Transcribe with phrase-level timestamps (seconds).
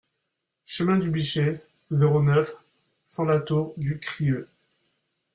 [0.65, 1.59] Chemin du Bûcher,
[1.91, 2.55] zéro neuf,
[3.05, 4.47] cent La Tour-du-Crieu